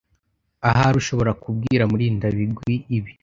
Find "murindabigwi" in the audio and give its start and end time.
1.91-2.73